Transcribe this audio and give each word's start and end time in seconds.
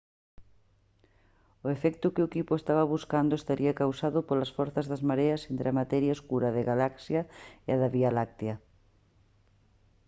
o 1.65 1.67
efecto 1.77 2.11
que 2.13 2.21
o 2.23 2.29
equipo 2.31 2.53
estaba 2.57 2.91
buscando 2.95 3.33
estaría 3.35 3.79
causado 3.81 4.19
polas 4.27 4.53
forzas 4.57 4.89
das 4.91 5.05
mareas 5.09 5.41
entre 5.51 5.67
a 5.69 5.77
materia 5.81 6.15
escura 6.17 6.53
da 6.55 6.63
galaxia 6.71 7.21
e 7.67 7.69
a 7.75 7.77
da 7.81 7.89
vía 7.95 8.11
láctea 8.17 8.55